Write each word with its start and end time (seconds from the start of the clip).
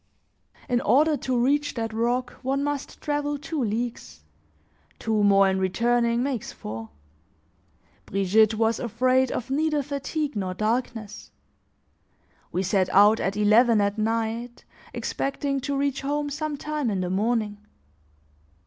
In 0.67 0.81
order 0.81 1.15
to 1.17 1.37
reach 1.39 1.75
that 1.75 1.93
rock, 1.93 2.31
one 2.41 2.63
must 2.63 2.99
travel 3.01 3.37
two 3.37 3.63
leagues; 3.63 4.23
two 4.97 5.23
more 5.23 5.47
in 5.47 5.59
returning 5.59 6.23
makes 6.23 6.51
four. 6.51 6.89
Brigitte 8.07 8.55
was 8.55 8.79
afraid 8.79 9.31
of 9.31 9.51
neither 9.51 9.83
fatigue 9.83 10.35
nor 10.35 10.55
darkness. 10.55 11.29
We 12.51 12.63
set 12.63 12.89
out 12.89 13.19
at 13.19 13.37
eleven 13.37 13.79
at 13.79 13.99
night, 13.99 14.65
expecting 14.91 15.59
to 15.59 15.77
reach 15.77 16.01
home 16.01 16.31
some 16.31 16.57
time 16.57 16.89
in 16.89 17.01
the 17.01 17.11
morning. 17.11 17.59